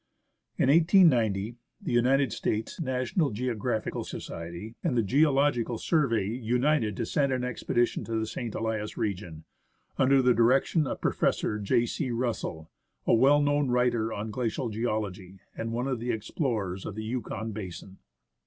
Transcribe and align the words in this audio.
In 0.57 0.69
1890, 0.69 1.57
the 1.79 1.91
United 1.91 2.33
States' 2.33 2.81
"National 2.81 3.29
Geographical 3.29 4.03
Society" 4.03 4.73
and 4.83 4.97
the" 4.97 5.03
Geological 5.13 5.77
Survey" 5.77 6.25
united 6.51 6.97
to 6.97 7.05
send 7.05 7.31
an 7.31 7.43
expedition 7.43 8.03
to 8.05 8.15
the 8.19 8.25
St. 8.25 8.55
Elias 8.55 8.97
region, 8.97 9.43
under 9.99 10.23
the 10.23 10.33
direction 10.33 10.87
of 10.87 11.01
Professor 11.01 11.59
J. 11.59 11.85
C. 11.85 12.09
Russell, 12.09 12.71
a 13.05 13.13
well 13.13 13.43
known 13.43 13.67
writer 13.69 14.11
on 14.11 14.31
glacial 14.31 14.69
geology, 14.69 15.39
and 15.55 15.71
one 15.71 15.87
of 15.87 15.99
the 15.99 16.09
explorers 16.09 16.83
of 16.83 16.95
the 16.95 17.03
Yukon 17.03 17.51
basin. 17.51 17.99